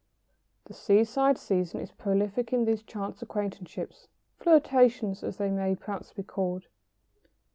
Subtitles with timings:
[0.65, 4.07] ]The seaside season is prolific in these chance acquaintanceships
[4.39, 6.65] "flirtations," as they may perhaps be called.